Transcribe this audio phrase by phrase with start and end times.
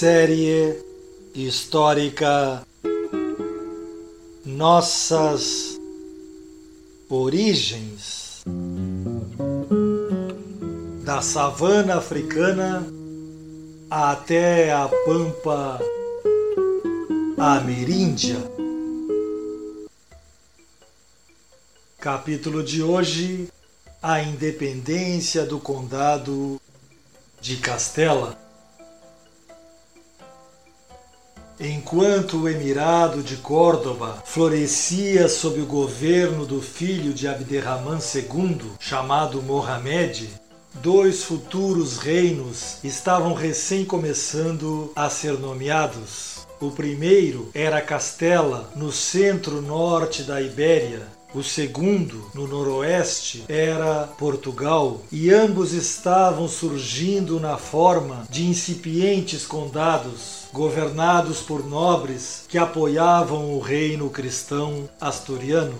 [0.00, 0.82] Série
[1.34, 2.66] histórica
[4.46, 5.78] Nossas
[7.06, 8.42] Origens
[11.04, 12.82] da savana africana
[13.90, 15.78] até a pampa
[17.36, 18.38] ameríndia.
[21.98, 23.50] Capítulo de hoje:
[24.02, 26.58] A independência do Condado
[27.38, 28.49] de Castela.
[31.62, 39.42] Enquanto o Emirado de Córdoba florescia sob o governo do filho de Abderrahman II, chamado
[39.42, 40.30] Mohamed,
[40.82, 46.46] dois futuros reinos estavam recém começando a ser nomeados.
[46.58, 55.30] O primeiro era Castela, no centro-norte da Ibéria, o segundo, no noroeste, era Portugal, e
[55.30, 64.10] ambos estavam surgindo na forma de incipientes condados, governados por nobres que apoiavam o reino
[64.10, 65.78] cristão asturiano.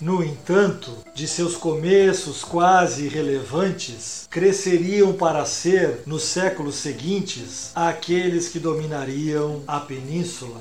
[0.00, 8.58] No entanto, de seus começos quase irrelevantes, cresceriam para ser, nos séculos seguintes, aqueles que
[8.58, 10.60] dominariam a península.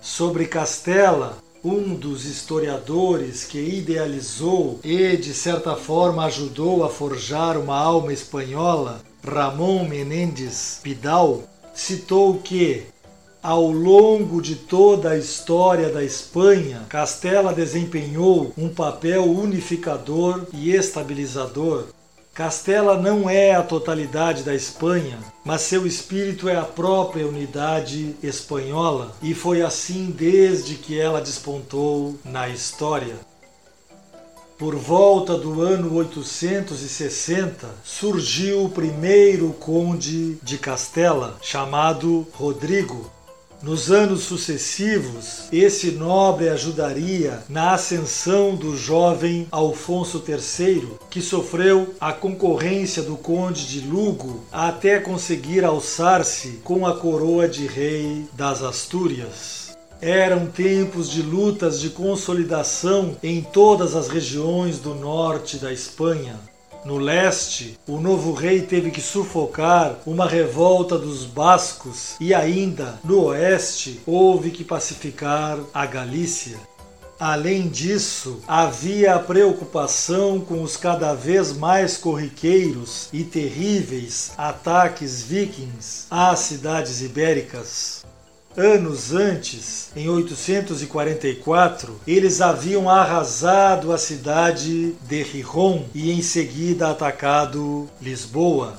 [0.00, 7.76] Sobre Castela, um dos historiadores que idealizou e, de certa forma, ajudou a forjar uma
[7.76, 11.42] alma espanhola, Ramon Menendez Pidal,
[11.74, 12.84] citou que,
[13.42, 21.88] ao longo de toda a história da Espanha, Castela desempenhou um papel unificador e estabilizador
[22.34, 29.14] Castela não é a totalidade da Espanha, mas seu espírito é a própria unidade espanhola,
[29.22, 33.14] e foi assim desde que ela despontou na história.
[34.64, 43.12] Por volta do ano 860, surgiu o primeiro conde de Castela, chamado Rodrigo,
[43.62, 52.14] nos anos sucessivos, esse nobre ajudaria na ascensão do jovem Alfonso III, que sofreu a
[52.14, 59.63] concorrência do conde de Lugo até conseguir alçar-se com a coroa de rei das Astúrias.
[60.06, 66.38] Eram tempos de lutas de consolidação em todas as regiões do norte da Espanha.
[66.84, 73.22] No leste, o novo rei teve que sufocar uma revolta dos bascos e ainda no
[73.28, 76.58] oeste houve que pacificar a Galícia.
[77.18, 86.04] Além disso, havia a preocupação com os cada vez mais corriqueiros e terríveis ataques vikings
[86.10, 88.04] às cidades ibéricas.
[88.56, 97.88] Anos antes, em 844, eles haviam arrasado a cidade de Rijon e em seguida atacado
[98.00, 98.74] Lisboa.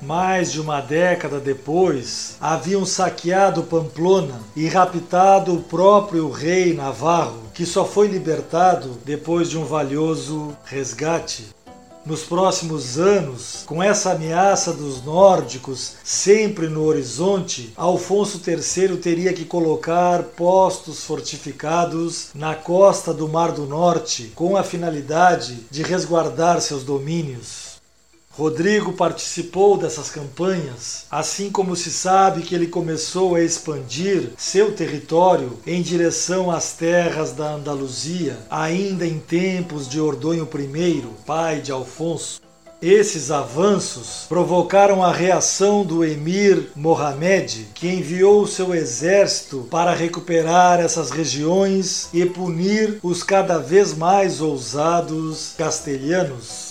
[0.00, 7.66] Mais de uma década depois, haviam saqueado Pamplona e raptado o próprio rei Navarro, que
[7.66, 11.48] só foi libertado depois de um valioso resgate.
[12.04, 19.44] Nos próximos anos, com essa ameaça dos nórdicos sempre no horizonte, Alfonso III teria que
[19.44, 26.84] colocar postos fortificados na costa do Mar do Norte, com a finalidade de resguardar seus
[26.84, 27.69] domínios.
[28.32, 35.58] Rodrigo participou dessas campanhas, assim como se sabe que ele começou a expandir seu território
[35.66, 42.40] em direção às terras da Andaluzia, ainda em tempos de Ordonho I, pai de Alfonso.
[42.80, 51.10] Esses avanços provocaram a reação do emir Mohamed, que enviou seu exército para recuperar essas
[51.10, 56.69] regiões e punir os cada vez mais ousados castelhanos.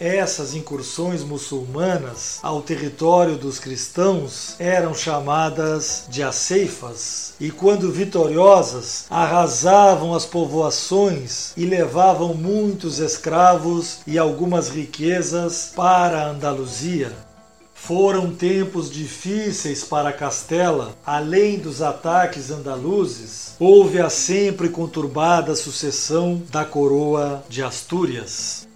[0.00, 10.14] Essas incursões muçulmanas ao território dos cristãos eram chamadas de aceifas, e quando vitoriosas, arrasavam
[10.14, 17.12] as povoações e levavam muitos escravos e algumas riquezas para a Andaluzia.
[17.74, 26.64] Foram tempos difíceis para Castela, além dos ataques andaluzes, houve a sempre conturbada sucessão da
[26.64, 28.69] coroa de Astúrias.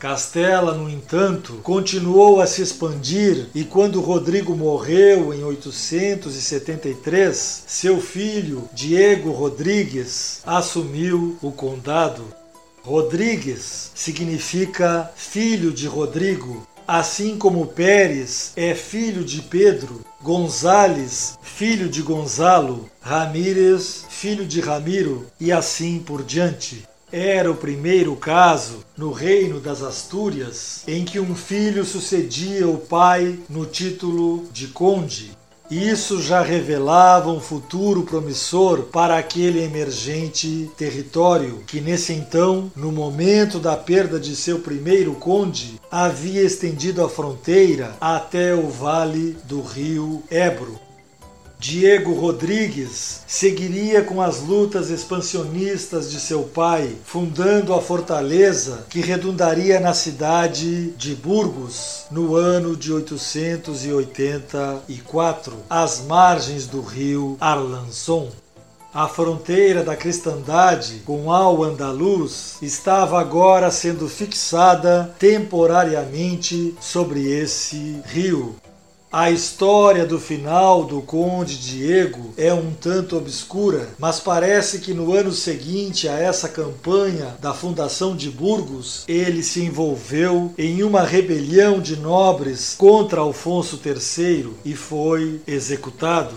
[0.00, 8.66] Castela, no entanto, continuou a se expandir e quando Rodrigo morreu em 873, seu filho,
[8.72, 12.24] Diego Rodrigues, assumiu o condado.
[12.82, 22.00] Rodrigues significa filho de Rodrigo, assim como Pérez é filho de Pedro, Gonzales, filho de
[22.00, 26.88] Gonzalo, Ramírez, filho de Ramiro e assim por diante.
[27.12, 33.36] Era o primeiro caso no reino das Astúrias em que um filho sucedia o pai
[33.48, 35.32] no título de conde.
[35.68, 43.58] Isso já revelava um futuro promissor para aquele emergente território, que nesse então, no momento
[43.58, 50.22] da perda de seu primeiro conde, havia estendido a fronteira até o vale do rio
[50.30, 50.89] Ebro.
[51.60, 59.78] Diego Rodrigues seguiria com as lutas expansionistas de seu pai, fundando a fortaleza que redundaria
[59.78, 68.30] na cidade de Burgos no ano de 884, às margens do rio Arlançon.
[68.92, 78.56] A fronteira da cristandade com Al-Andalus estava agora sendo fixada temporariamente sobre esse rio,
[79.12, 85.12] a história do final do Conde Diego é um tanto obscura, mas parece que no
[85.12, 91.80] ano seguinte a essa campanha da fundação de Burgos, ele se envolveu em uma rebelião
[91.80, 96.36] de nobres contra Alfonso III e foi executado.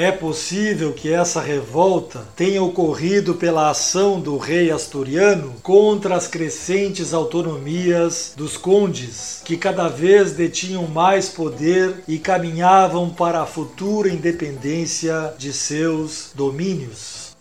[0.00, 7.12] É possível que essa revolta tenha ocorrido pela ação do rei asturiano contra as crescentes
[7.12, 15.34] autonomias dos condes, que cada vez detinham mais poder e caminhavam para a futura independência
[15.36, 17.36] de seus domínios.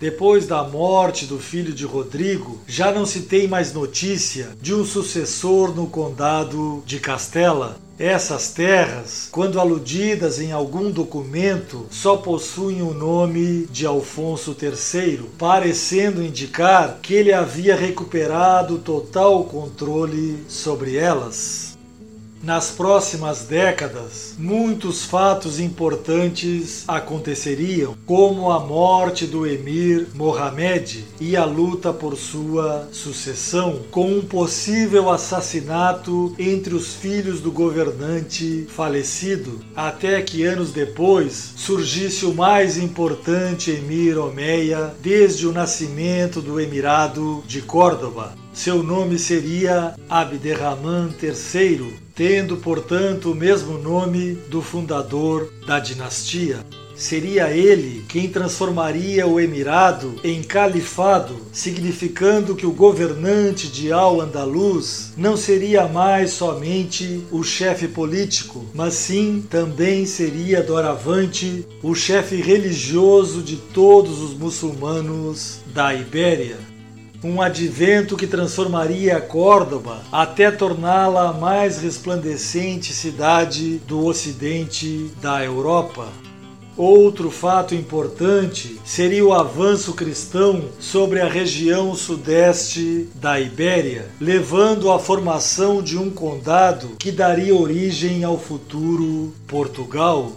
[0.00, 4.82] Depois da morte do filho de Rodrigo, já não se tem mais notícia de um
[4.82, 7.76] sucessor no condado de Castela.
[8.00, 16.22] Essas terras, quando aludidas em algum documento, só possuem o nome de Alfonso III, parecendo
[16.22, 21.69] indicar que ele havia recuperado total controle sobre elas.
[22.42, 31.44] Nas próximas décadas, muitos fatos importantes aconteceriam, como a morte do emir Mohamed e a
[31.44, 40.22] luta por sua sucessão, com um possível assassinato entre os filhos do governante falecido, até
[40.22, 47.60] que anos depois surgisse o mais importante emir Omeia desde o nascimento do Emirado de
[47.60, 48.34] Córdoba.
[48.52, 56.58] Seu nome seria Abderrahman III, tendo, portanto, o mesmo nome do fundador da dinastia.
[56.94, 65.34] Seria ele quem transformaria o emirado em califado, significando que o governante de Al-Andalus não
[65.34, 73.56] seria mais somente o chefe político, mas sim também seria doravante o chefe religioso de
[73.56, 76.69] todos os muçulmanos da Ibéria
[77.22, 86.08] um advento que transformaria Córdoba até torná-la a mais resplandecente cidade do ocidente da Europa.
[86.76, 94.98] Outro fato importante seria o avanço cristão sobre a região sudeste da Ibéria, levando à
[94.98, 100.32] formação de um condado que daria origem ao futuro Portugal.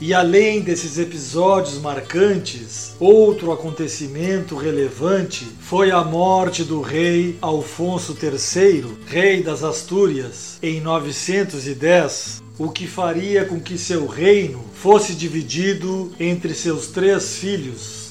[0.00, 8.84] E além desses episódios marcantes, outro acontecimento relevante foi a morte do rei Alfonso III,
[9.06, 16.54] rei das Astúrias, em 910, o que faria com que seu reino fosse dividido entre
[16.54, 18.03] seus três filhos.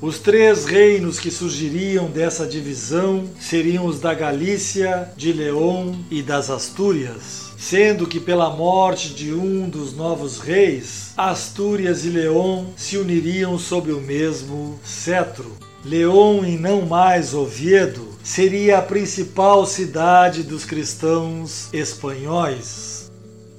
[0.00, 6.48] Os três reinos que surgiriam dessa divisão seriam os da Galícia, de León e das
[6.48, 13.58] Astúrias sendo que pela morte de um dos novos reis, Astúrias e León se uniriam
[13.58, 15.54] sob o mesmo cetro.
[15.84, 22.99] León e não mais Oviedo seria a principal cidade dos cristãos espanhóis.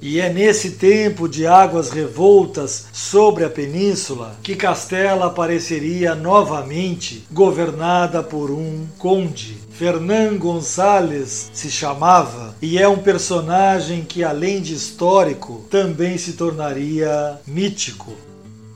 [0.02, 8.24] E é nesse tempo de águas revoltas sobre a península que Castela apareceria novamente governada
[8.24, 9.58] por um conde.
[9.70, 17.40] Fernán Gonçalves se chamava e é um personagem que, além de histórico, também se tornaria
[17.46, 18.12] mítico.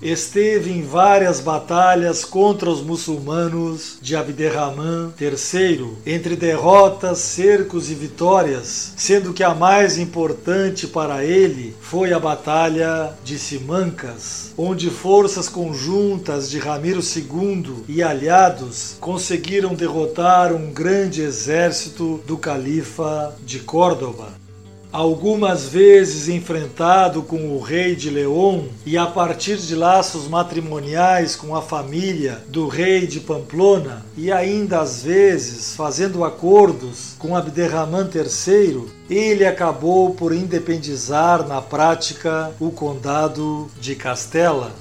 [0.10, 8.94] Esteve em várias batalhas contra os muçulmanos de Abderrahman III, entre derrotas, cercos e vitórias,
[8.96, 16.50] sendo que a mais importante para ele foi a Batalha de Simancas, onde forças conjuntas
[16.50, 24.45] de Ramiro II e aliados conseguiram derrotar um grande exército do califa de Córdoba
[24.92, 31.56] algumas vezes enfrentado com o rei de León e a partir de laços matrimoniais com
[31.56, 38.86] a família do rei de Pamplona e ainda às vezes fazendo acordos com Abderrahman III,
[39.10, 44.72] ele acabou por independizar na prática o condado de Castela.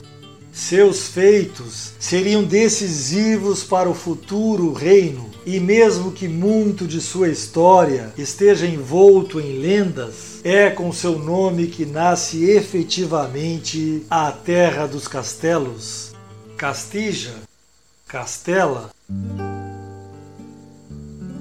[0.52, 8.12] Seus feitos seriam decisivos para o futuro reino, e mesmo que muito de sua história
[8.16, 16.12] esteja envolto em lendas, é com seu nome que nasce efetivamente a terra dos castelos.
[16.56, 17.34] Castija,
[18.06, 18.90] Castela.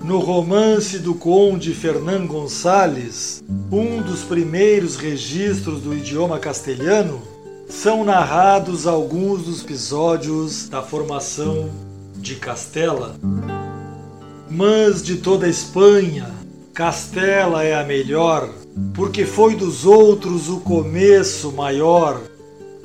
[0.03, 3.41] No romance do conde Fernão Gonçalves,
[3.71, 7.21] um dos primeiros registros do idioma castelhano,
[7.69, 11.71] são narrados alguns dos episódios da formação
[12.17, 13.15] de Castela.
[14.55, 16.29] Mas de toda a Espanha,
[16.75, 18.47] Castela é a melhor,
[18.93, 22.21] porque foi dos outros o começo maior.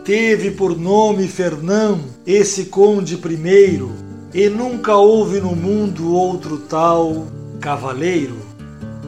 [0.02, 3.92] Teve por nome Fernão, esse conde primeiro,
[4.32, 7.26] e nunca houve no mundo outro tal
[7.60, 8.38] cavaleiro.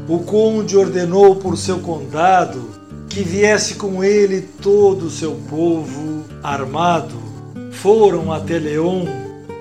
[0.06, 2.68] O conde ordenou por seu condado
[3.08, 7.16] que viesse com ele todo o seu povo armado.
[7.72, 9.08] Foram até Leão,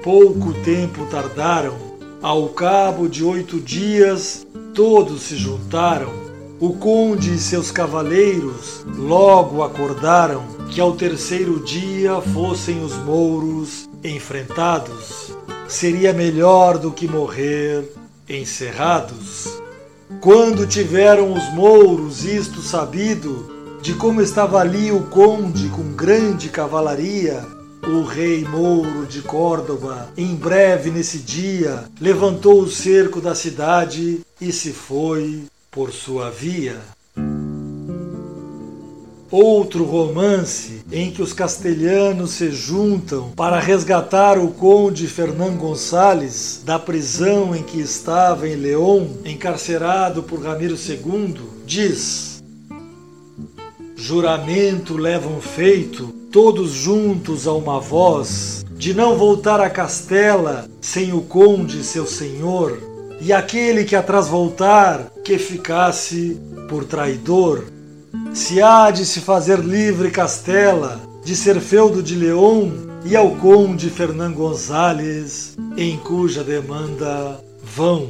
[0.03, 1.88] pouco tempo tardaram.
[2.21, 4.45] Ao cabo de oito dias,
[4.75, 6.11] todos se juntaram.
[6.59, 15.33] O conde e seus cavaleiros logo acordaram que ao terceiro dia fossem os mouros enfrentados.
[15.65, 17.89] Seria melhor do que morrer
[18.27, 19.61] encerrados.
[20.19, 23.49] Quando tiveram os mouros isto sabido,
[23.81, 27.47] de como estava ali o conde com grande cavalaria,
[27.89, 34.51] o rei mouro de Córdoba, em breve nesse dia, levantou o cerco da cidade e
[34.51, 36.77] se foi por sua via.
[39.31, 46.79] Outro romance em que os castelhanos se juntam para resgatar o conde Fernão Gonçalves da
[46.79, 52.41] prisão em que estava em León, encarcerado por Ramiro II, diz:
[53.95, 61.21] Juramento levam feito, todos juntos a uma voz, de não voltar a Castela sem o
[61.21, 62.77] conde seu senhor,
[63.21, 67.65] e aquele que atrás voltar, que ficasse por traidor
[68.33, 72.71] se há de se fazer livre Castela de ser feudo de Leão
[73.05, 78.09] e ao conde Fernão Gonzales, em cuja demanda vão.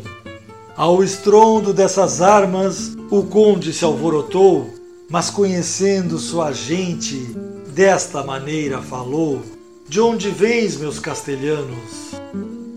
[0.75, 4.69] Ao estrondo dessas armas, o conde se alvorotou,
[5.09, 7.35] mas conhecendo sua gente,
[7.79, 9.41] desta maneira falou:
[9.87, 12.11] De onde vens, meus castelhanos?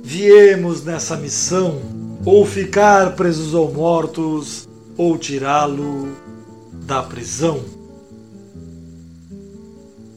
[0.00, 1.82] Viemos nessa missão,
[2.24, 6.08] ou ficar presos ou mortos, ou tirá-lo
[6.86, 7.64] da prisão.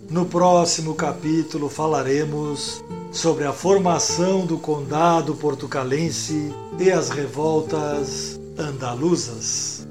[0.07, 9.87] No próximo capítulo falaremos sobre a formação do condado portucalense e as revoltas andaluzas.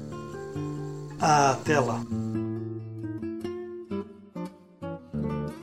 [1.19, 2.01] Até lá!